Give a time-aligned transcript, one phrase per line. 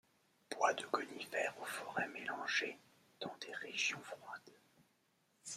[0.49, 2.79] Bois de conifères ou forêts mélangées
[3.19, 4.51] dans des régions froides.